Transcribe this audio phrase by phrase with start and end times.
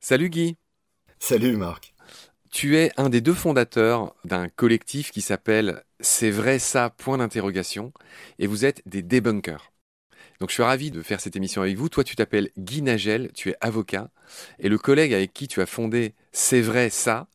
[0.00, 0.58] Salut Guy.
[1.18, 1.94] Salut Marc.
[2.52, 7.92] Tu es un des deux fondateurs d'un collectif qui s'appelle C'est vrai ça point d'interrogation
[8.38, 9.72] et vous êtes des débunkers.
[10.40, 11.88] Donc je suis ravi de faire cette émission avec vous.
[11.88, 14.10] Toi tu t'appelles Guy Nagel, tu es avocat
[14.58, 17.26] et le collègue avec qui tu as fondé C'est vrai ça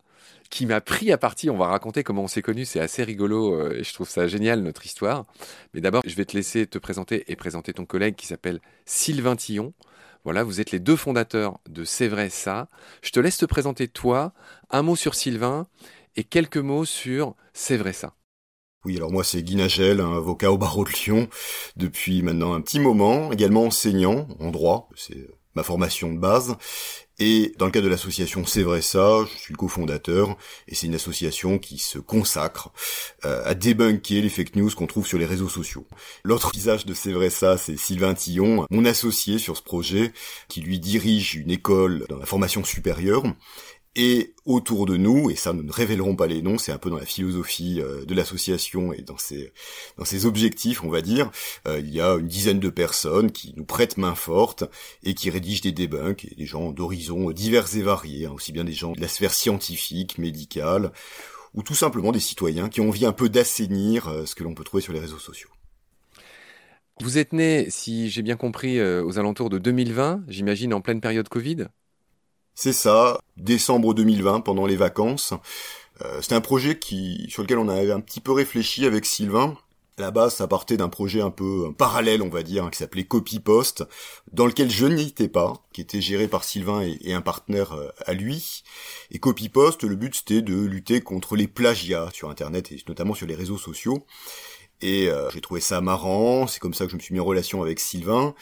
[0.50, 1.50] qui m'a pris à partie.
[1.50, 2.66] On va raconter comment on s'est connus.
[2.66, 5.26] C'est assez rigolo euh, et je trouve ça génial notre histoire.
[5.74, 9.36] Mais d'abord, je vais te laisser te présenter et présenter ton collègue qui s'appelle Sylvain
[9.36, 9.74] Tillon.
[10.24, 12.68] Voilà, vous êtes les deux fondateurs de C'est vrai ça.
[13.02, 14.34] Je te laisse te présenter toi,
[14.70, 15.68] un mot sur Sylvain
[16.16, 18.16] et quelques mots sur C'est vrai ça.
[18.86, 21.28] Oui, alors moi c'est Guy Nagel, un avocat au barreau de Lyon
[21.76, 26.56] depuis maintenant un petit moment, également enseignant en droit, c'est ma formation de base,
[27.20, 30.38] et dans le cadre de l'association C'est je suis le cofondateur,
[30.68, 32.72] et c'est une association qui se consacre
[33.26, 35.86] euh, à débunker les fake news qu'on trouve sur les réseaux sociaux.
[36.24, 40.14] L'autre visage de C'est vrai c'est Sylvain Tillon, mon associé sur ce projet,
[40.48, 43.24] qui lui dirige une école dans la formation supérieure,
[44.02, 46.90] et autour de nous, et ça nous ne révélerons pas les noms, c'est un peu
[46.90, 49.52] dans la philosophie euh, de l'association et dans ses,
[49.98, 51.30] dans ses objectifs, on va dire,
[51.68, 54.64] euh, il y a une dizaine de personnes qui nous prêtent main forte
[55.04, 58.64] et qui rédigent des debunks, et des gens d'horizons divers et variés, hein, aussi bien
[58.64, 60.94] des gens de la sphère scientifique, médicale,
[61.54, 64.54] ou tout simplement des citoyens qui ont envie un peu d'assainir euh, ce que l'on
[64.54, 65.50] peut trouver sur les réseaux sociaux.
[67.02, 71.28] Vous êtes né, si j'ai bien compris, aux alentours de 2020, j'imagine en pleine période
[71.28, 71.68] Covid?
[72.62, 75.34] C'est ça, décembre 2020, pendant les vacances.
[76.02, 76.78] Euh, c'était un projet
[77.30, 79.56] sur lequel on avait un petit peu réfléchi avec Sylvain.
[79.98, 83.06] La base, ça partait d'un projet un peu parallèle, on va dire, hein, qui s'appelait
[83.06, 83.86] Copy Post,
[84.34, 88.14] dans lequel je n'étais pas, qui était géré par Sylvain et, un partenaire euh, à
[88.14, 88.64] lui.
[89.12, 93.14] Et Copy Post, le but c'était de lutter contre les plagiats sur Internet et notamment
[93.14, 94.06] sur les réseaux sociaux.
[94.82, 97.26] Et euh, j'ai trouvé ça marrant, c'est comme ça que je me suis mis en
[97.26, 98.36] relation avec Sylvain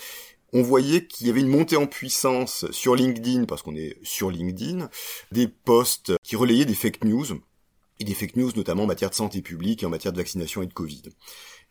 [0.54, 4.32] on voyait qu'il y avait une montée en puissance sur LinkedIn, parce qu'on est sur
[4.32, 4.90] LinkedIn,
[5.32, 7.26] des posts qui relayaient des fake news,
[8.00, 10.62] et des fake news notamment en matière de santé publique et en matière de vaccination
[10.62, 11.04] et de Covid.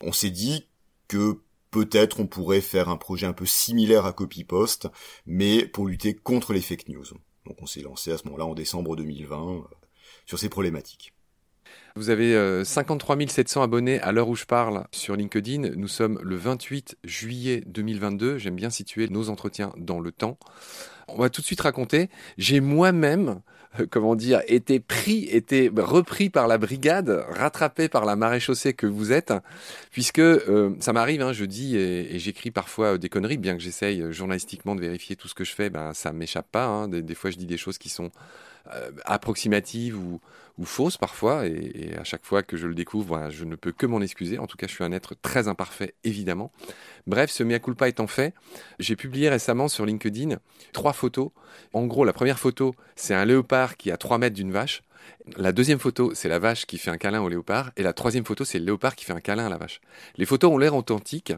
[0.00, 0.68] On s'est dit
[1.08, 4.88] que peut-être on pourrait faire un projet un peu similaire à CopyPost,
[5.26, 7.04] mais pour lutter contre les fake news.
[7.44, 9.60] Donc on s'est lancé à ce moment-là en décembre 2020 euh,
[10.26, 11.15] sur ces problématiques.
[11.96, 15.70] Vous avez 53 euh, 700 abonnés à l'heure où je parle sur LinkedIn.
[15.76, 18.36] Nous sommes le 28 juillet 2022.
[18.36, 20.38] J'aime bien situer nos entretiens dans le temps.
[21.08, 22.10] On va tout de suite raconter.
[22.36, 23.40] J'ai moi-même,
[23.80, 28.86] euh, comment dire, été pris, été repris par la brigade, rattrapé par la maréchaussée que
[28.86, 29.32] vous êtes,
[29.90, 34.12] puisque euh, ça m'arrive, hein, je dis et, j'écris parfois des conneries, bien que j'essaye
[34.12, 36.66] journalistiquement de vérifier tout ce que je fais, ben ça m'échappe pas.
[36.66, 36.88] Hein.
[36.88, 38.10] Des, des, fois, je dis des choses qui sont
[39.04, 40.20] approximatives ou,
[40.58, 43.86] ou fausse parfois, et, à chaque fois que je le découvre, je ne peux que
[43.86, 44.38] m'en excuser.
[44.38, 46.52] En tout cas, je suis un être très imparfait, évidemment.
[47.06, 48.34] Bref, ce mea culpa étant fait,
[48.78, 50.36] j'ai publié récemment sur LinkedIn
[50.72, 51.30] trois photos.
[51.72, 54.82] En gros, la première photo, c'est un léopard qui est à 3 mètres d'une vache.
[55.36, 57.72] La deuxième photo, c'est la vache qui fait un câlin au léopard.
[57.76, 59.80] Et la troisième photo, c'est le léopard qui fait un câlin à la vache.
[60.16, 61.32] Les photos ont l'air authentiques.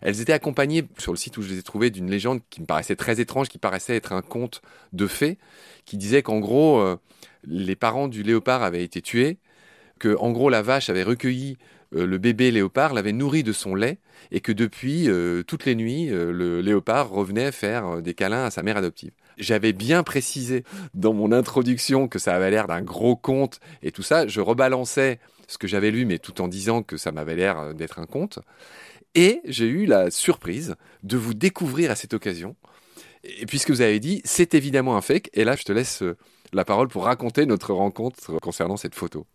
[0.00, 2.66] Elles étaient accompagnées, sur le site où je les ai trouvées, d'une légende qui me
[2.66, 4.62] paraissait très étrange, qui paraissait être un conte
[4.92, 5.38] de fées,
[5.84, 6.96] qui disait qu'en gros, euh,
[7.44, 9.38] les parents du léopard avaient été tués,
[9.98, 11.56] que en gros la vache avait recueilli
[12.04, 13.98] le bébé léopard, l'avait nourri de son lait,
[14.30, 18.50] et que depuis, euh, toutes les nuits, euh, le léopard revenait faire des câlins à
[18.50, 19.12] sa mère adoptive.
[19.38, 20.64] J'avais bien précisé
[20.94, 24.26] dans mon introduction que ça avait l'air d'un gros conte et tout ça.
[24.26, 27.98] Je rebalançais ce que j'avais lu, mais tout en disant que ça m'avait l'air d'être
[27.98, 28.38] un conte.
[29.14, 32.56] Et j'ai eu la surprise de vous découvrir à cette occasion.
[33.46, 35.30] Puisque vous avez dit, c'est évidemment un fake.
[35.34, 36.02] Et là, je te laisse
[36.52, 39.26] la parole pour raconter notre rencontre concernant cette photo.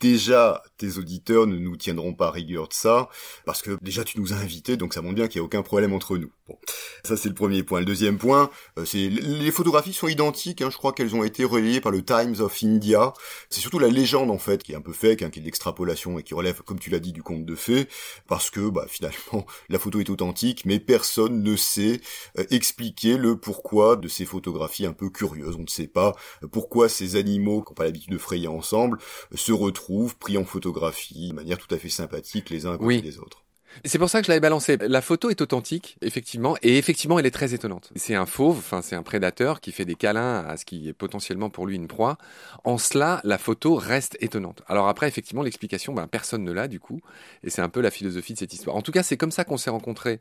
[0.00, 3.10] Déjà, tes auditeurs ne nous tiendront pas rigueur de ça,
[3.44, 5.62] parce que déjà tu nous as invités, donc ça montre bien qu'il n'y a aucun
[5.62, 6.32] problème entre nous.
[6.48, 6.56] Bon,
[7.04, 7.80] ça c'est le premier point.
[7.80, 10.62] Le deuxième point, euh, c'est les photographies sont identiques.
[10.62, 13.12] Hein, je crois qu'elles ont été relayées par le Times of India.
[13.50, 15.46] C'est surtout la légende en fait qui est un peu fake, hein, qui est de
[15.46, 17.86] l'extrapolation et qui relève, comme tu l'as dit, du conte de fées,
[18.26, 22.00] parce que bah, finalement la photo est authentique, mais personne ne sait
[22.38, 25.56] euh, expliquer le pourquoi de ces photographies un peu curieuses.
[25.56, 28.98] On ne sait pas euh, pourquoi ces animaux qui n'ont pas l'habitude de frayer ensemble
[29.34, 33.00] se retrouvent pris en photographie de manière tout à fait sympathique les uns à côté
[33.00, 33.44] des autres.
[33.84, 34.76] C'est pour ça que je l'avais balancé.
[34.80, 37.92] La photo est authentique, effectivement, et effectivement, elle est très étonnante.
[37.94, 40.92] C'est un fauve, enfin, c'est un prédateur qui fait des câlins à ce qui est
[40.92, 42.18] potentiellement pour lui une proie.
[42.64, 44.62] En cela, la photo reste étonnante.
[44.66, 47.00] Alors après, effectivement, l'explication, ben, personne ne l'a, du coup,
[47.44, 48.76] et c'est un peu la philosophie de cette histoire.
[48.76, 50.20] En tout cas, c'est comme ça qu'on s'est rencontrés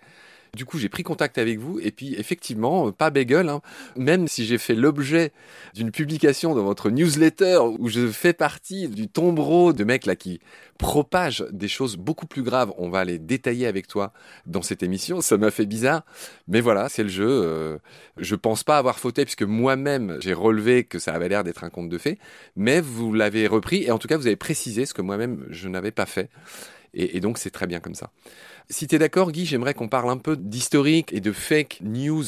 [0.55, 3.61] Du coup, j'ai pris contact avec vous et puis effectivement, pas bagel, hein.
[3.95, 5.31] même si j'ai fait l'objet
[5.75, 10.39] d'une publication dans votre newsletter où je fais partie du tombereau de mecs là qui
[10.77, 12.73] propagent des choses beaucoup plus graves.
[12.77, 14.13] On va les détailler avec toi
[14.45, 15.21] dans cette émission.
[15.21, 16.03] Ça m'a fait bizarre,
[16.47, 17.29] mais voilà, c'est le jeu.
[17.29, 17.77] Euh,
[18.17, 21.69] je pense pas avoir fauté puisque moi-même j'ai relevé que ça avait l'air d'être un
[21.69, 22.17] conte de fées,
[22.55, 25.67] mais vous l'avez repris et en tout cas vous avez précisé ce que moi-même je
[25.67, 26.29] n'avais pas fait.
[26.93, 28.11] Et, donc c'est très bien comme ça.
[28.71, 32.23] Si tu es d'accord, Guy, j'aimerais qu'on parle un peu d'historique et de fake news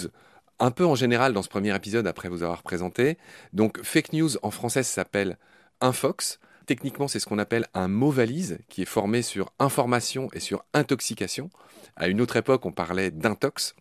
[0.59, 3.19] un peu en général dans ce premier épisode après vous avoir présenté.
[3.53, 5.37] Donc fake news en français ça s'appelle
[5.81, 6.39] infox.
[6.65, 10.63] Techniquement, c'est ce qu'on appelle un mot valise qui est formé sur information et sur
[10.73, 11.51] intoxication.
[11.95, 13.75] À une autre époque, on parlait d'intox.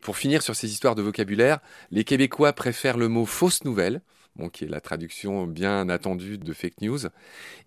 [0.00, 1.60] Pour finir sur ces histoires de vocabulaire,
[1.92, 4.00] les Québécois préfèrent le mot fausse nouvelle
[4.48, 7.00] qui est la traduction bien attendue de fake news.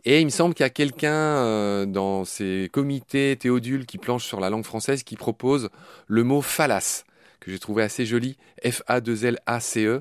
[0.06, 4.26] Et il me semble qu'il y a quelqu'un euh, dans ces comités théodules qui planchent
[4.26, 5.70] sur la langue française qui propose
[6.08, 7.04] le mot fallace,
[7.42, 10.00] que j'ai trouvé assez joli, F-A-2-L-A-C-E, euh,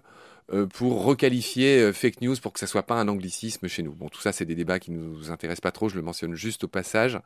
[0.66, 3.92] pour requalifier euh, fake news pour que ça soit pas un anglicisme chez nous.
[3.92, 6.64] Bon, tout ça, c'est des débats qui nous intéressent pas trop, je le mentionne juste
[6.64, 7.18] au passage.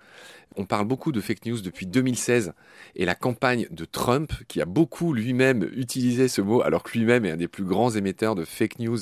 [0.57, 2.53] On parle beaucoup de fake news depuis 2016
[2.97, 7.25] et la campagne de Trump, qui a beaucoup lui-même utilisé ce mot, alors que lui-même
[7.25, 9.01] est un des plus grands émetteurs de fake news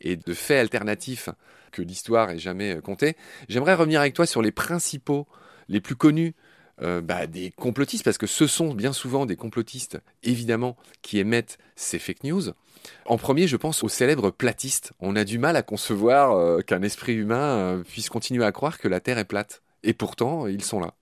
[0.00, 1.28] et de faits alternatifs
[1.72, 3.16] que l'histoire ait jamais euh, compté.
[3.48, 5.26] J'aimerais revenir avec toi sur les principaux,
[5.68, 6.34] les plus connus
[6.80, 11.98] bah, des complotistes, parce que ce sont bien souvent des complotistes, évidemment, qui émettent ces
[11.98, 12.52] fake news.
[13.04, 14.92] En premier, je pense aux célèbres platistes.
[15.00, 18.78] On a du mal à concevoir euh, qu'un esprit humain euh, puisse continuer à croire
[18.78, 19.62] que la Terre est plate.
[19.82, 20.94] Et pourtant, ils sont là.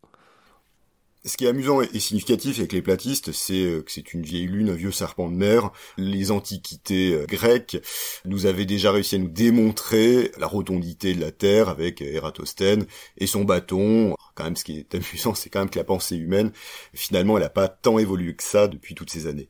[1.24, 4.46] Ce qui est amusant et significatif avec les platistes, c'est euh, que c'est une vieille
[4.46, 5.70] lune, un vieux serpent de mer.
[5.96, 7.78] Les antiquités grecques
[8.24, 12.86] nous avaient déjà réussi à nous démontrer la rotondité de la Terre avec Eratosthène
[13.16, 14.14] et son bâton.
[14.34, 16.52] Quand même, ce qui est amusant, c'est quand même que la pensée humaine,
[16.92, 19.48] finalement, elle n'a pas tant évolué que ça depuis toutes ces années.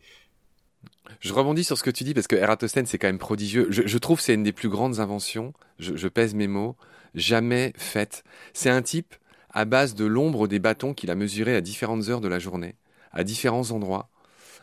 [1.21, 3.67] Je rebondis sur ce que tu dis parce que Eratosthène, c'est quand même prodigieux.
[3.71, 6.77] Je, trouve que c'est une des plus grandes inventions, je, pèse mes mots,
[7.15, 8.25] jamais faites.
[8.53, 9.15] C'est un type
[9.55, 12.75] à base de l'ombre des bâtons qu'il a mesuré à différentes heures de la journée,
[13.13, 14.11] à différents endroits,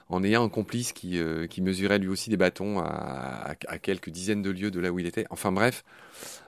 [0.10, 4.52] en ayant un complice qui, euh, mesurait lui aussi des bâtons à, quelques dizaines de
[4.52, 5.26] lieues de là où il était.
[5.30, 5.86] Enfin bref,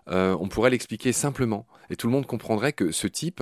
[0.10, 3.42] euh, on pourrait l'expliquer simplement et tout le monde comprendrait que ce type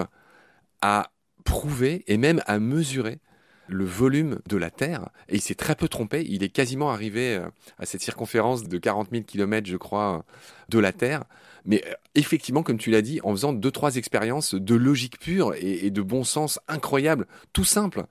[0.84, 1.12] a
[1.44, 3.20] prouvé et même a mesuré
[3.68, 7.36] le volume de la Terre, et il s'est très peu trompé, il est quasiment arrivé
[7.36, 7.48] euh,
[7.80, 10.26] à cette circonférence de 40 000 km, je crois,
[10.70, 11.24] de la Terre.
[11.66, 15.54] Mais euh, effectivement, comme tu l'as dit, en faisant deux, trois expériences de logique pure
[15.56, 18.06] et, de bon sens incroyable, tout simple.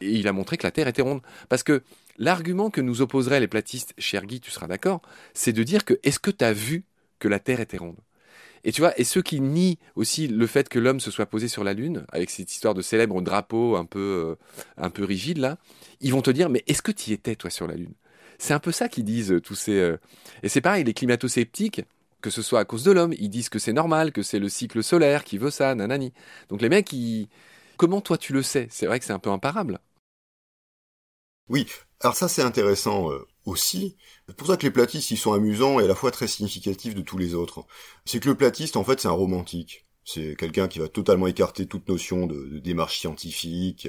[0.00, 1.22] Il a montré que la Terre était ronde.
[1.48, 1.82] Parce que
[2.18, 5.02] l'argument que nous opposeraient les platistes, cher Guy, tu seras d'accord,
[5.34, 6.84] c'est de dire que est-ce que tu as vu
[7.18, 7.96] que la Terre était ronde?
[8.64, 11.46] Et tu vois, et ceux qui nient aussi le fait que l'homme se soit posé
[11.46, 15.38] sur la Lune, avec cette histoire de célèbre drapeau un peu, euh, un peu rigide
[15.38, 15.56] là,
[16.00, 17.94] ils vont te dire, mais est-ce que tu y étais toi sur la Lune?
[18.38, 19.78] C'est un peu ça qu'ils disent tous ces.
[19.78, 19.96] Euh,
[20.42, 21.82] et c'est pareil, les climato-sceptiques,
[22.22, 24.48] que ce soit à cause de l'homme, ils disent que c'est normal, que c'est le
[24.48, 26.12] cycle solaire qui veut ça, nanani.
[26.48, 27.28] Donc les mecs, ils...
[27.76, 28.68] comment toi tu le sais?
[28.70, 29.80] C'est vrai que c'est un peu imparable.
[31.48, 31.66] Oui,
[32.00, 33.08] alors ça c'est intéressant
[33.44, 33.96] aussi.
[34.26, 36.94] C'est pour ça que les platistes, ils sont amusants et à la fois très significatifs
[36.94, 37.64] de tous les autres.
[38.04, 39.85] C'est que le platiste, en fait, c'est un romantique.
[40.08, 43.88] C'est quelqu'un qui va totalement écarter toute notion de, démarche scientifique,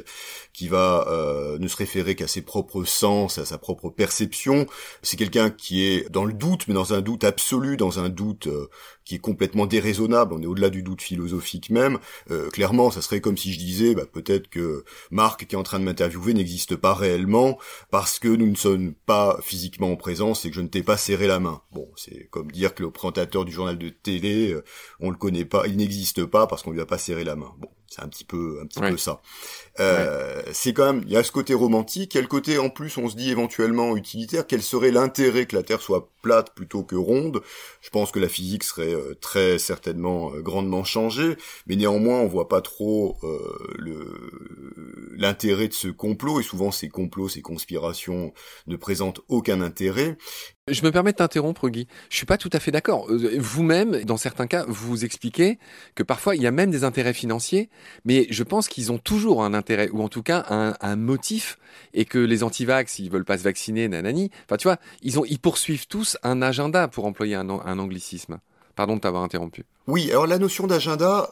[0.51, 4.65] qui va euh, ne se référer qu'à ses propres sens, à sa propre perception.
[5.03, 8.47] C'est quelqu'un qui est dans le doute, mais dans un doute absolu, dans un doute
[8.47, 8.67] euh,
[9.07, 10.33] qui est complètement déraisonnable.
[10.33, 11.99] On est au-delà du doute philosophique même.
[12.29, 15.63] Euh, clairement, ça serait comme si je disais, bah, peut-être que Marc, qui est en
[15.63, 17.57] train de m'interviewer, n'existe pas réellement
[17.89, 20.97] parce que nous ne sommes pas physiquement en présence et que je ne t'ai pas
[20.97, 21.61] serré la main.
[21.71, 24.55] Bon, c'est comme dire que le présentateur du journal de télé,
[24.99, 27.53] on le connaît pas, il n'existe pas parce qu'on lui a pas serré la main.
[27.89, 29.21] C'est un petit peu, un petit peu ça.
[29.79, 33.09] Euh, C'est quand même, il y a ce côté romantique, le côté en plus, on
[33.09, 34.45] se dit éventuellement utilitaire.
[34.47, 37.41] Quel serait l'intérêt que la Terre soit plate plutôt que ronde?
[37.81, 42.27] Je pense que la physique serait euh, très certainement euh, grandement changée, mais néanmoins, on
[42.27, 44.31] voit pas trop euh, le
[45.15, 46.39] l'intérêt de ce complot.
[46.39, 48.33] Et souvent, ces complots, ces conspirations
[48.67, 50.17] ne présentent aucun intérêt.
[50.67, 51.87] Je me permets de t'interrompre, Guy.
[52.09, 53.07] Je suis pas tout à fait d'accord.
[53.09, 55.59] Vous-même, dans certains cas, vous expliquez
[55.95, 57.69] que parfois il y a même des intérêts financiers
[58.05, 61.57] mais je pense qu'ils ont toujours un intérêt, ou en tout cas un, motif,
[61.93, 64.31] et que les antivax, ils veulent pas se vacciner, nanani.
[64.45, 68.39] Enfin, tu vois, ils, ont, ils poursuivent tous un agenda, pour employer un, anglicisme.
[68.75, 69.65] Pardon de t'avoir interrompu.
[69.87, 71.29] Oui, alors la notion d'agenda,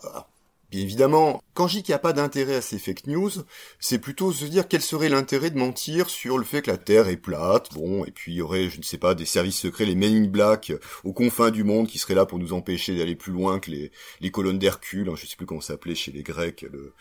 [0.72, 3.32] Bien évidemment, quand je dis qu'il n'y a pas d'intérêt à ces fake news,
[3.80, 7.08] c'est plutôt se dire quel serait l'intérêt de mentir sur le fait que la Terre
[7.08, 9.86] est plate, bon, et puis il y aurait, je ne sais pas, des services secrets,
[9.86, 13.16] les Men in Black, aux confins du monde, qui seraient là pour nous empêcher d'aller
[13.16, 13.92] plus loin que les,
[14.22, 16.64] les colonnes d'Hercule, hein, je ne sais plus comment ça s'appelait chez les Grecs.
[16.64, 16.94] Le...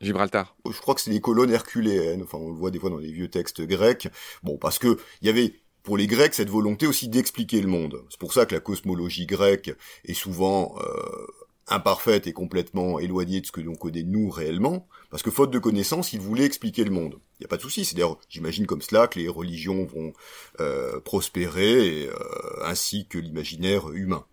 [0.00, 0.56] Gibraltar.
[0.68, 3.12] Je crois que c'est les colonnes herculéennes, enfin on le voit des fois dans les
[3.12, 4.08] vieux textes grecs.
[4.42, 8.02] Bon, parce que il y avait pour les Grecs cette volonté aussi d'expliquer le monde.
[8.08, 9.74] C'est pour ça que la cosmologie grecque
[10.04, 11.26] est souvent euh,
[11.74, 15.58] imparfaite et complètement éloignée de ce que l'on connaît nous réellement, parce que faute de
[15.58, 17.18] connaissances, il voulait expliquer le monde.
[17.38, 20.12] Il n'y a pas de souci, c'est d'ailleurs, j'imagine comme cela que les religions vont
[20.60, 24.24] euh, prospérer, euh, ainsi que l'imaginaire humain.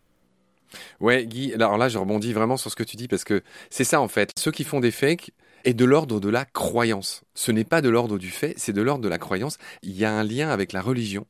[0.99, 3.83] Ouais, Guy, alors là, je rebondis vraiment sur ce que tu dis, parce que c'est
[3.83, 5.31] ça en fait, ceux qui font des fakes,
[5.65, 7.23] est de l'ordre de la croyance.
[7.33, 9.57] Ce n'est pas de l'ordre du fait, c'est de l'ordre de la croyance.
[9.83, 11.25] Il y a un lien avec la religion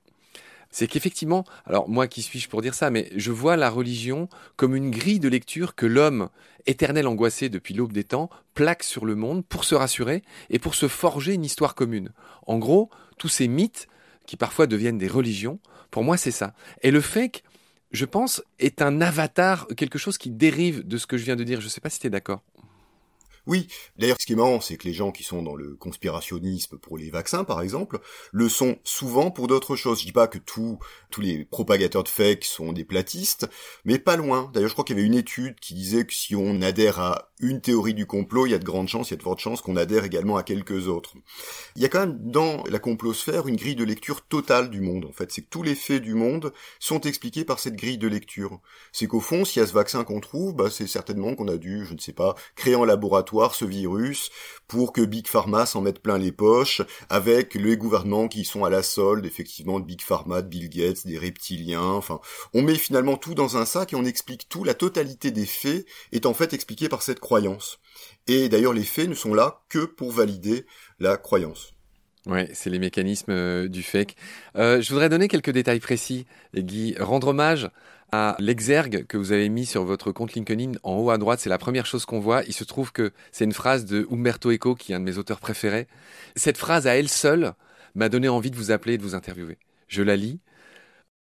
[0.72, 4.76] c'est qu'effectivement, alors moi qui suis-je pour dire ça, mais je vois la religion comme
[4.76, 6.30] une grille de lecture que l'homme,
[6.66, 10.76] éternel angoissé depuis l'aube des temps, plaque sur le monde pour se rassurer et pour
[10.76, 12.12] se forger une histoire commune.
[12.46, 13.88] En gros, tous ces mythes,
[14.26, 15.60] qui parfois deviennent des religions,
[15.90, 16.54] pour moi c'est ça.
[16.84, 17.44] Et le fake,
[17.92, 21.44] je pense, est un avatar, quelque chose qui dérive de ce que je viens de
[21.44, 21.62] dire.
[21.62, 22.44] Je ne sais pas si tu es d'accord.
[23.48, 23.68] Oui,
[23.98, 26.98] d'ailleurs, ce qui est marrant, c'est que les gens qui sont dans le conspirationnisme pour
[26.98, 28.00] les vaccins, par exemple,
[28.32, 30.00] le sont souvent pour d'autres choses.
[30.02, 30.80] Je dis pas que tous
[31.10, 33.50] tous les propagateurs de fake sont des platistes,
[33.86, 34.52] mais pas loin.
[34.54, 37.29] D'ailleurs, je crois qu'il y avait une étude qui disait que si on adhère à
[37.40, 39.40] une théorie du complot, il y a de grandes chances, il y a de fortes
[39.40, 41.14] chances qu'on adhère également à quelques autres.
[41.76, 45.06] Il y a quand même dans la complosphère une grille de lecture totale du monde.
[45.06, 48.08] En fait, c'est que tous les faits du monde sont expliqués par cette grille de
[48.08, 48.60] lecture.
[48.92, 51.58] C'est qu'au fond, s'il y a ce vaccin qu'on trouve, bah, c'est certainement qu'on a
[51.58, 54.30] dû, je ne sais pas, créer en laboratoire ce virus
[54.68, 58.70] pour que Big Pharma s'en mette plein les poches, avec les gouvernements qui sont à
[58.70, 62.20] la solde, effectivement, de Big Pharma, de Bill Gates, des reptiliens, enfin,
[62.54, 65.86] on met finalement tout dans un sac et on explique tout, la totalité des faits
[66.12, 67.20] est en fait expliquée par cette
[68.28, 70.66] Et d'ailleurs, les faits ne sont là que pour valider
[71.00, 71.74] la croyance.
[72.26, 74.16] Ouais, c'est les mécanismes euh, du fake.
[74.56, 76.96] Euh, je voudrais donner quelques détails précis, Guy.
[77.00, 77.70] Rendre hommage
[78.12, 81.40] à l'exergue que vous avez mis sur votre compte LinkedIn en haut à droite.
[81.40, 82.44] C'est la première chose qu'on voit.
[82.44, 85.18] Il se trouve que c'est une phrase de Umberto Eco, qui est un de mes
[85.18, 85.88] auteurs préférés.
[86.36, 87.54] Cette phrase à elle seule
[87.96, 89.58] m'a donné envie de vous appeler et de vous interviewer.
[89.88, 90.40] Je la lis.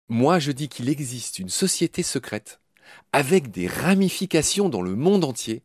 [0.10, 2.60] Moi, je dis qu'il existe une société secrète
[3.12, 5.63] avec des ramifications dans le monde entier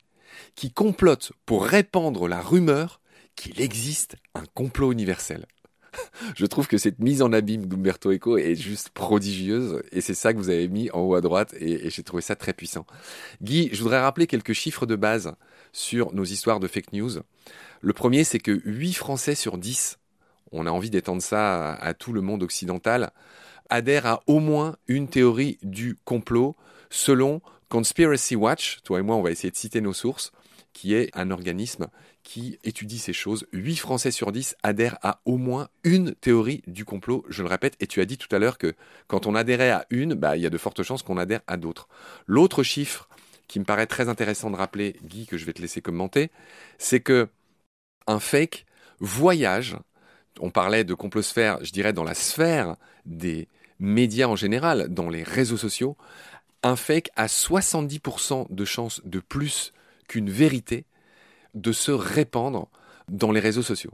[0.54, 3.00] qui complote pour répandre la rumeur
[3.36, 5.46] qu'il existe un complot universel
[6.36, 10.32] je trouve que cette mise en abîme d'Umberto Eco est juste prodigieuse et c'est ça
[10.32, 12.86] que vous avez mis en haut à droite et, j'ai trouvé ça très puissant.
[13.42, 15.34] Guy, je voudrais rappeler quelques chiffres de base
[15.72, 17.20] sur nos histoires de fake news.
[17.80, 19.98] Le premier, c'est que 8 Français sur 10,
[20.52, 23.10] on a envie d'étendre ça à tout le monde occidental,
[23.70, 26.56] adhèrent à au moins une théorie du complot
[26.90, 28.78] selon Conspiracy Watch.
[28.84, 30.32] Toi et moi, on va essayer de citer nos sources
[30.72, 31.88] qui est un organisme
[32.22, 33.46] qui étudie ces choses.
[33.52, 37.74] 8 Français sur 10 adhèrent à au moins une théorie du complot, je le répète,
[37.80, 38.74] et tu as dit tout à l'heure que
[39.06, 41.56] quand on adhérait à une, bah, il y a de fortes chances qu'on adhère à
[41.56, 41.88] d'autres.
[42.26, 43.08] L'autre chiffre
[43.48, 46.30] qui me paraît très intéressant de rappeler, Guy, que je vais te laisser commenter,
[46.76, 47.28] c'est que
[48.06, 48.66] un fake
[49.00, 49.76] voyage,
[50.38, 53.48] on parlait de complosphère, je dirais dans la sphère des
[53.80, 55.96] médias en général, dans les réseaux sociaux,
[56.62, 59.72] un fake a 70% de chances de plus
[60.08, 60.86] qu'une vérité
[61.54, 62.68] de se répandre
[63.08, 63.92] dans les réseaux sociaux.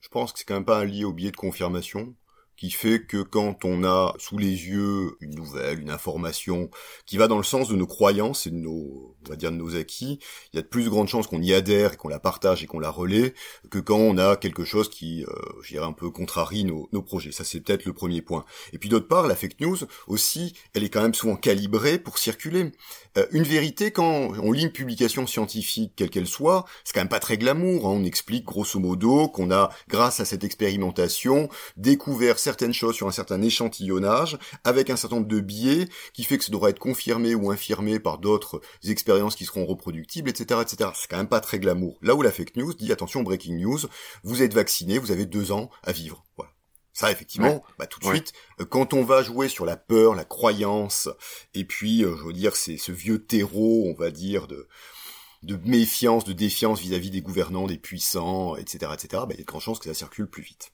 [0.00, 2.14] Je pense que c'est quand même pas lié au biais de confirmation
[2.56, 6.70] qui fait que quand on a sous les yeux une nouvelle, une information
[7.06, 9.56] qui va dans le sens de nos croyances et de nos, on va dire de
[9.56, 10.18] nos acquis,
[10.52, 12.66] il y a de plus grandes chances qu'on y adhère et qu'on la partage et
[12.66, 13.34] qu'on la relaie
[13.70, 15.32] que quand on a quelque chose qui, euh,
[15.62, 17.32] je dirais un peu contrarie nos, nos projets.
[17.32, 18.44] Ça c'est peut-être le premier point.
[18.72, 22.18] Et puis d'autre part, la fake news aussi, elle est quand même souvent calibrée pour
[22.18, 22.72] circuler.
[23.16, 27.08] Euh, une vérité, quand on lit une publication scientifique, quelle qu'elle soit, c'est quand même
[27.08, 27.86] pas très glamour.
[27.86, 27.92] Hein.
[27.94, 33.12] On explique grosso modo qu'on a, grâce à cette expérimentation, découvert certaines choses sur un
[33.12, 37.34] certain échantillonnage, avec un certain nombre de biais, qui fait que ça devra être confirmé
[37.34, 40.90] ou infirmé par d'autres expériences qui seront reproductibles, etc., etc.
[40.94, 41.98] C'est quand même pas très glamour.
[42.02, 43.80] Là où la fake news dit attention breaking news,
[44.22, 46.24] vous êtes vacciné, vous avez deux ans à vivre.
[46.36, 46.52] Voilà.
[46.92, 50.24] Ça, effectivement, bah, tout de suite, euh, quand on va jouer sur la peur, la
[50.24, 51.08] croyance,
[51.52, 54.68] et puis, euh, je veux dire, c'est ce vieux terreau, on va dire, de,
[55.42, 59.42] de méfiance, de défiance vis-à-vis des gouvernants, des puissants, etc., etc., bah, il y a
[59.42, 60.70] de grandes chances que ça circule plus vite.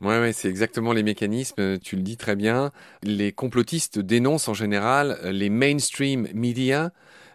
[0.00, 2.72] Ouais, ouais, c'est exactement les mécanismes, tu le dis très bien.
[3.02, 6.90] Les complotistes dénoncent en général les mainstream media,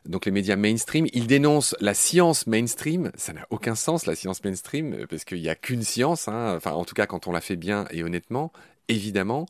[0.06, 1.06] donc les médias mainstream.
[1.14, 3.12] Ils dénoncent la science mainstream.
[3.16, 6.56] Ça n'a aucun sens, la science mainstream, parce qu'il n'y a qu'une science, hein.
[6.58, 8.52] enfin, en tout cas, quand on la fait bien et honnêtement,
[8.88, 9.46] évidemment.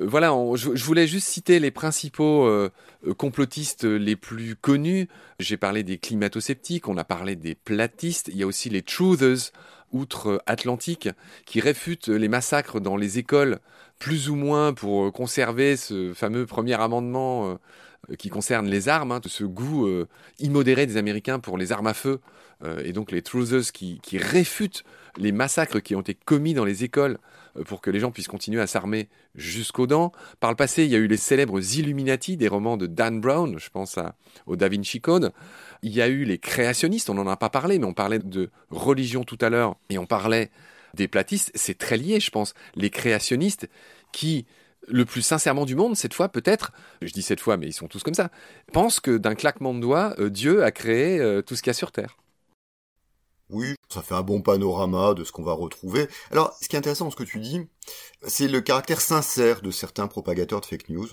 [0.00, 2.70] Euh, voilà, je, voulais juste citer les principaux euh,
[3.16, 5.08] complotistes les plus connus.
[5.38, 9.50] J'ai parlé des climato-sceptiques, on a parlé des platistes, il y a aussi les truthers
[9.94, 11.08] outre-Atlantique
[11.46, 13.60] qui réfutent les massacres dans les écoles,
[13.98, 17.58] plus ou moins pour conserver ce fameux premier amendement
[18.18, 19.88] qui concerne les armes, hein, ce goût
[20.38, 22.20] immodéré des Américains pour les armes à feu,
[22.82, 24.84] et donc les truthers qui réfutent
[25.16, 27.18] les massacres qui ont été commis dans les écoles
[27.56, 30.12] euh, pour que les gens puissent continuer à s'armer jusqu'aux dents.
[30.40, 33.58] Par le passé, il y a eu les célèbres Illuminati, des romans de Dan Brown,
[33.58, 34.14] je pense à,
[34.46, 35.32] au Da Vinci Code.
[35.82, 38.50] Il y a eu les créationnistes, on n'en a pas parlé, mais on parlait de
[38.70, 40.50] religion tout à l'heure, et on parlait
[40.94, 42.54] des platistes, c'est très lié, je pense.
[42.76, 43.68] Les créationnistes
[44.12, 44.46] qui,
[44.86, 47.88] le plus sincèrement du monde, cette fois peut-être, je dis cette fois, mais ils sont
[47.88, 48.30] tous comme ça,
[48.72, 51.72] pensent que d'un claquement de doigts, euh, Dieu a créé euh, tout ce qu'il y
[51.72, 52.16] a sur Terre.
[53.50, 56.08] Oui, ça fait un bon panorama de ce qu'on va retrouver.
[56.30, 57.60] Alors, ce qui est intéressant dans ce que tu dis,
[58.26, 61.08] c'est le caractère sincère de certains propagateurs de fake news.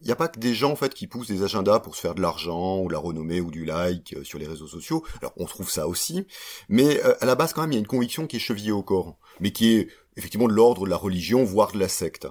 [0.00, 2.00] Il n'y a pas que des gens en fait qui poussent des agendas pour se
[2.00, 5.04] faire de l'argent ou la renommée ou du like euh, sur les réseaux sociaux.
[5.22, 6.26] Alors on trouve ça aussi,
[6.68, 8.72] mais euh, à la base quand même il y a une conviction qui est chevillée
[8.72, 12.26] au corps, mais qui est effectivement de l'ordre de la religion, voire de la secte.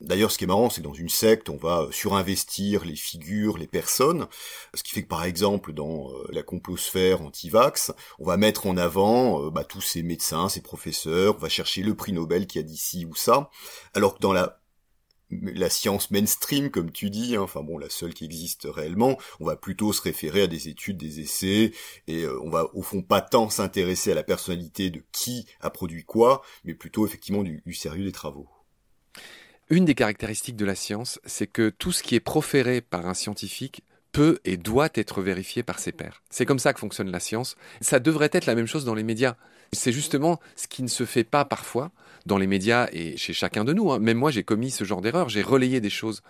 [0.00, 3.56] D'ailleurs, ce qui est marrant, c'est que dans une secte, on va surinvestir les figures,
[3.56, 4.26] les personnes,
[4.74, 8.76] ce qui fait que par exemple, dans euh, la complosphère anti-vax, on va mettre en
[8.76, 12.58] avant euh, bah, tous ces médecins, ces professeurs, on va chercher le prix Nobel qui
[12.58, 13.50] a dit ci ou ça,
[13.94, 14.60] alors que dans la
[15.30, 19.46] la science mainstream, comme tu dis, hein, enfin bon, la seule qui existe réellement, on
[19.46, 21.72] va plutôt se référer à des études, des essais,
[22.06, 25.70] et euh, on va au fond pas tant s'intéresser à la personnalité de qui a
[25.70, 28.48] produit quoi, mais plutôt effectivement du, sérieux des travaux.
[29.68, 33.14] Une des caractéristiques de la science, c'est que tout ce qui est proféré par un
[33.14, 36.22] scientifique peut et doit être vérifié par ses pairs.
[36.30, 37.56] C'est comme ça que fonctionne la science.
[37.80, 39.34] Ça devrait être la même chose dans les médias.
[39.72, 41.90] C'est justement ce qui ne se fait pas parfois
[42.26, 43.90] dans les médias et chez chacun de nous.
[43.90, 43.98] Hein.
[44.00, 45.28] Même moi, j'ai commis ce genre d'erreur.
[45.28, 46.22] J'ai relayé des choses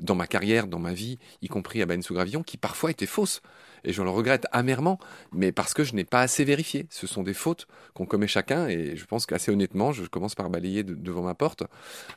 [0.00, 3.40] dans ma carrière, dans ma vie, y compris à sous Gravillon, qui parfois étaient fausses.
[3.84, 4.98] Et je le regrette amèrement,
[5.32, 6.86] mais parce que je n'ai pas assez vérifié.
[6.90, 10.50] Ce sont des fautes qu'on commet chacun, et je pense qu'assez honnêtement, je commence par
[10.50, 11.62] balayer devant ma porte.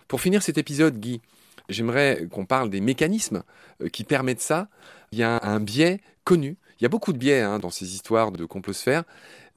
[0.07, 1.21] Pour finir cet épisode, Guy,
[1.69, 3.43] j'aimerais qu'on parle des mécanismes
[3.83, 4.69] euh, qui permettent ça.
[5.11, 6.57] Il y a un biais connu.
[6.79, 9.03] Il y a beaucoup de biais hein, dans ces histoires de complosphère.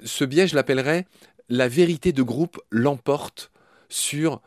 [0.04, 1.06] Ce biais, je l'appellerais
[1.48, 3.50] la vérité de groupe l'emporte
[3.90, 4.40] sur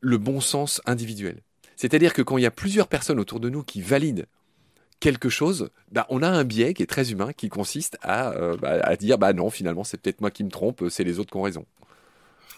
[0.00, 1.42] le bon sens individuel.
[1.76, 4.26] C'est-à-dire que quand il y a plusieurs personnes autour de nous qui valident
[5.00, 8.56] quelque chose, bah, on a un biais qui est très humain, qui consiste à, euh,
[8.56, 11.30] bah, à dire bah non, finalement, c'est peut-être moi qui me trompe, c'est les autres
[11.30, 11.64] qui ont raison.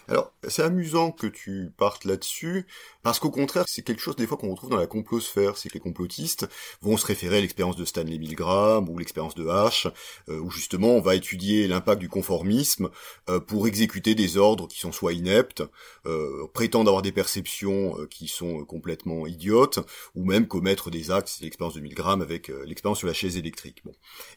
[0.09, 2.65] Alors, c'est amusant que tu partes là-dessus,
[3.03, 5.75] parce qu'au contraire, c'est quelque chose des fois qu'on retrouve dans la complosphère, c'est que
[5.75, 6.47] les complotistes
[6.81, 9.91] vont se référer à l'expérience de Stanley Milgram ou l'expérience de H,
[10.29, 12.89] euh, où justement on va étudier l'impact du conformisme
[13.29, 15.63] euh, pour exécuter des ordres qui sont soit ineptes,
[16.05, 19.79] euh, prétendent avoir des perceptions qui sont complètement idiotes,
[20.15, 23.81] ou même commettre des actes, c'est l'expérience de Milgram avec l'expérience sur la chaise électrique.
[23.85, 23.93] Bon.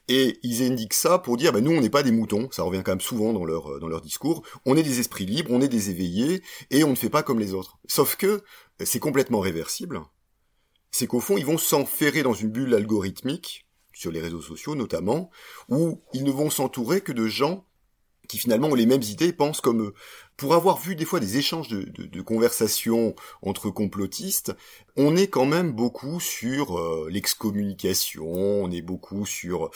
[0.06, 2.82] Et ils indiquent ça pour dire, ben nous on n'est pas des moutons, ça revient
[2.84, 5.68] quand même souvent dans leur, dans leur discours, on est des esprits libres, on est
[5.68, 7.78] des éveillés, et on ne fait pas comme les autres.
[7.86, 8.42] Sauf que
[8.84, 10.00] c'est complètement réversible.
[10.90, 15.30] C'est qu'au fond, ils vont s'enferrer dans une bulle algorithmique, sur les réseaux sociaux notamment,
[15.68, 17.66] où ils ne vont s'entourer que de gens
[18.28, 19.94] qui finalement ont les mêmes idées et pensent comme eux
[20.36, 24.52] pour avoir vu des fois des échanges de, de, conversations entre complotistes,
[24.96, 29.70] on est quand même beaucoup sur euh, l'excommunication, on est beaucoup sur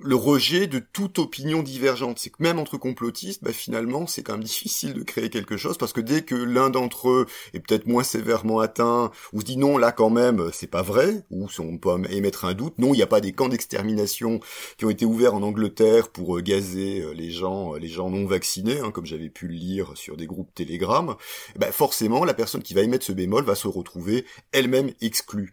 [0.00, 2.18] le rejet de toute opinion divergente.
[2.18, 5.78] C'est que même entre complotistes, bah, finalement, c'est quand même difficile de créer quelque chose
[5.78, 9.56] parce que dès que l'un d'entre eux est peut-être moins sévèrement atteint, ou se dit
[9.56, 12.96] non, là quand même, c'est pas vrai, ou on peut émettre un doute, non, il
[12.96, 14.40] n'y a pas des camps d'extermination
[14.78, 18.26] qui ont été ouverts en Angleterre pour euh, gazer euh, les gens, les gens non
[18.26, 21.14] vaccinés, hein, comme j'avais pu le lire sur des groupes Telegram,
[21.54, 25.52] eh ben forcément la personne qui va émettre ce bémol va se retrouver elle-même exclue.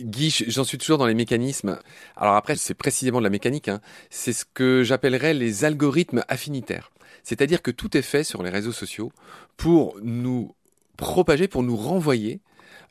[0.00, 1.78] Guy, j'en suis toujours dans les mécanismes.
[2.16, 3.68] Alors après, c'est précisément de la mécanique.
[3.68, 3.80] Hein.
[4.10, 6.90] C'est ce que j'appellerais les algorithmes affinitaires.
[7.22, 9.12] C'est-à-dire que tout est fait sur les réseaux sociaux
[9.56, 10.54] pour nous
[10.96, 12.40] propager, pour nous renvoyer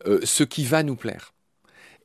[0.06, 1.34] euh, ce qui va nous plaire.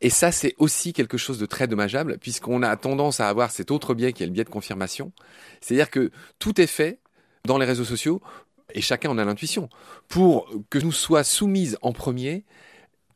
[0.00, 3.70] Et ça, c'est aussi quelque chose de très dommageable, puisqu'on a tendance à avoir cet
[3.70, 5.12] autre biais qui est le biais de confirmation.
[5.60, 6.98] C'est-à-dire que tout est fait
[7.46, 8.20] dans les réseaux sociaux,
[8.74, 9.68] et chacun en a l'intuition,
[10.08, 12.44] pour que nous soient soumises en premier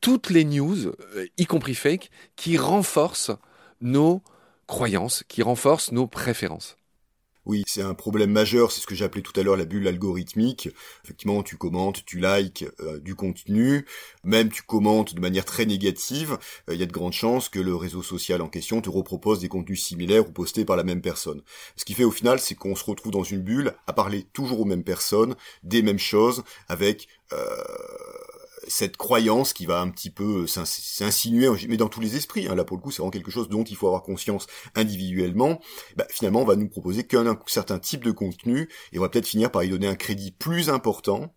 [0.01, 3.33] toutes les news, euh, y compris fake, qui renforcent
[3.81, 4.23] nos
[4.67, 6.77] croyances, qui renforcent nos préférences.
[7.47, 10.69] Oui, c'est un problème majeur, c'est ce que j'appelais tout à l'heure la bulle algorithmique.
[11.05, 13.87] Effectivement, tu commentes, tu likes euh, du contenu,
[14.25, 17.59] même tu commentes de manière très négative, euh, il y a de grandes chances que
[17.59, 21.01] le réseau social en question te repropose des contenus similaires ou postés par la même
[21.01, 21.43] personne.
[21.77, 24.61] Ce qui fait au final, c'est qu'on se retrouve dans une bulle à parler toujours
[24.61, 27.09] aux mêmes personnes, des mêmes choses, avec...
[27.33, 27.47] Euh
[28.69, 32.65] cette croyance qui va un petit peu s'insinuer, mais dans tous les esprits, hein, là
[32.65, 35.61] pour le coup c'est vraiment quelque chose dont il faut avoir conscience individuellement,
[35.97, 39.27] bah, finalement on va nous proposer qu'un certain type de contenu, et on va peut-être
[39.27, 41.35] finir par y donner un crédit plus important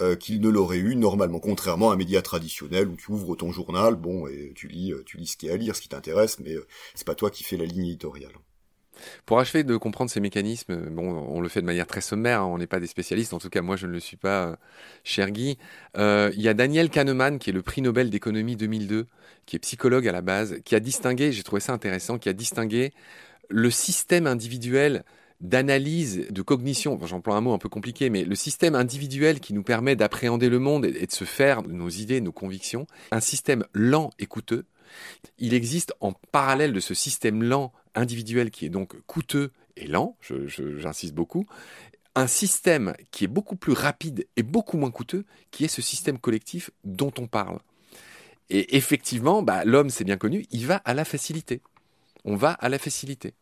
[0.00, 3.50] euh, qu'il ne l'aurait eu normalement, contrairement à un média traditionnel où tu ouvres ton
[3.50, 5.80] journal, bon, et tu lis, euh, tu lis ce qu'il y a à lire, ce
[5.80, 8.34] qui t'intéresse, mais euh, c'est pas toi qui fais la ligne éditoriale.
[9.24, 12.46] Pour achever de comprendre ces mécanismes, bon, on le fait de manière très sommaire, hein,
[12.46, 14.56] on n'est pas des spécialistes, en tout cas moi je ne le suis pas,
[15.04, 15.58] cher Guy.
[15.96, 19.06] il y a Daniel Kahneman, qui est le prix Nobel d'économie 2002,
[19.46, 22.32] qui est psychologue à la base, qui a distingué, j'ai trouvé ça intéressant, qui a
[22.32, 22.92] distingué
[23.48, 25.04] le système individuel
[25.40, 29.62] d'analyse, de cognition, j'emploie un mot un peu compliqué, mais le système individuel qui nous
[29.62, 34.10] permet d'appréhender le monde et de se faire nos idées, nos convictions, un système lent
[34.18, 34.64] et coûteux,
[35.38, 40.16] il existe en parallèle de ce système lent individuel qui est donc coûteux et lent,
[40.20, 41.46] j'insiste beaucoup,
[42.14, 46.18] un système qui est beaucoup plus rapide et beaucoup moins coûteux, qui est ce système
[46.18, 47.58] collectif dont on parle.
[48.48, 51.60] Et effectivement, bah, l'homme, c'est bien connu, il va à la facilité.
[52.24, 53.34] On va à la facilité.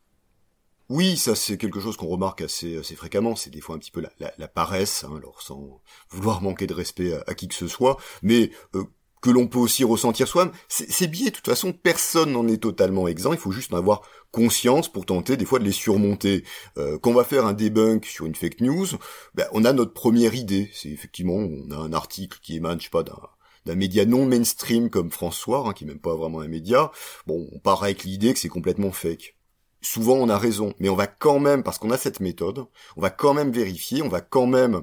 [0.91, 3.37] Oui, ça c'est quelque chose qu'on remarque assez, fréquemment.
[3.37, 5.81] C'est des fois un petit peu la, la, paresse, hein, alors sans
[6.11, 8.85] vouloir manquer de respect à, qui que ce soit, mais euh,
[9.25, 10.53] que l'on peut aussi ressentir soi-même.
[10.69, 13.33] Ces biais, de toute façon, personne n'en est totalement exempt.
[13.33, 16.45] Il faut juste en avoir conscience pour tenter des fois de les surmonter.
[16.77, 18.87] Euh, quand on va faire un debunk sur une fake news,
[19.35, 20.71] ben, on a notre première idée.
[20.75, 23.03] C'est effectivement, on a un article qui émane, je sais pas,
[23.65, 26.93] d'un média non mainstream comme François, hein, qui est même pas vraiment un média,
[27.27, 29.37] bon, on part avec l'idée que c'est complètement fake
[29.87, 32.65] souvent on a raison, mais on va quand même, parce qu'on a cette méthode,
[32.97, 34.83] on va quand même vérifier, on va quand même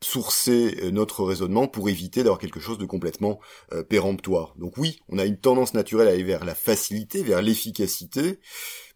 [0.00, 3.40] sourcer euh, notre raisonnement pour éviter d'avoir quelque chose de complètement
[3.72, 4.54] euh, péremptoire.
[4.56, 8.40] Donc oui, on a une tendance naturelle à aller vers la facilité, vers l'efficacité,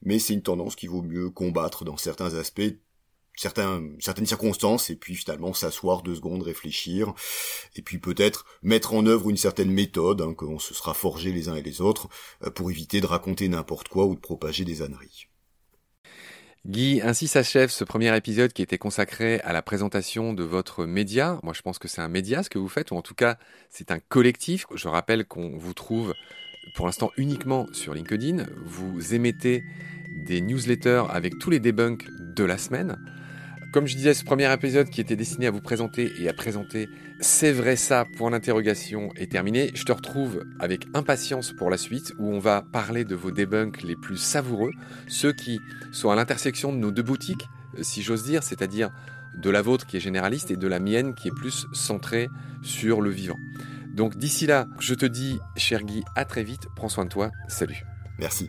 [0.03, 2.79] mais c'est une tendance qu'il vaut mieux combattre dans certains aspects,
[3.37, 7.15] certains, certaines circonstances, et puis finalement s'asseoir deux secondes, réfléchir,
[7.77, 11.49] et puis peut-être mettre en œuvre une certaine méthode hein, qu'on se sera forgé les
[11.49, 12.09] uns et les autres,
[12.45, 15.29] euh, pour éviter de raconter n'importe quoi ou de propager des âneries.
[16.67, 21.39] Guy, ainsi s'achève ce premier épisode qui était consacré à la présentation de votre média.
[21.43, 23.39] Moi, je pense que c'est un média ce que vous faites, ou en tout cas,
[23.71, 24.67] c'est un collectif.
[24.75, 26.15] Je rappelle qu'on vous trouve
[26.75, 28.45] pour l'instant uniquement sur LinkedIn.
[28.67, 29.63] Vous émettez
[30.27, 32.99] des newsletters avec tous les debunks de la semaine.
[33.71, 36.89] Comme je disais, ce premier épisode qui était destiné à vous présenter et à présenter
[37.21, 39.71] C'est vrai ça, point d'interrogation est terminé.
[39.75, 43.83] Je te retrouve avec impatience pour la suite où on va parler de vos debunks
[43.83, 44.73] les plus savoureux,
[45.07, 45.61] ceux qui
[45.93, 47.47] sont à l'intersection de nos deux boutiques,
[47.83, 48.91] si j'ose dire, c'est-à-dire
[49.37, 52.29] de la vôtre qui est généraliste et de la mienne qui est plus centrée
[52.63, 53.39] sur le vivant.
[53.95, 57.31] Donc d'ici là, je te dis, cher Guy, à très vite, prends soin de toi,
[57.49, 57.85] salut.
[58.19, 58.49] Merci.